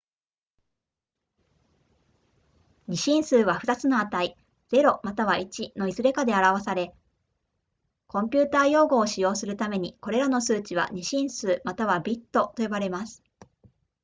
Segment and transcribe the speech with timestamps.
[2.89, 4.35] 2進数は、2つの値
[4.71, 6.95] 0または1のいずれかで表され、
[8.07, 13.21] コンピュータ用語を使用するために、これらの数値は2進数またはビットと呼ばれます